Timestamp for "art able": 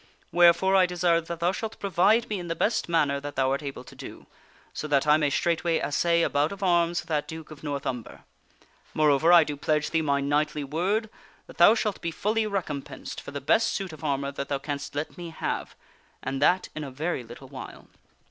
3.51-3.83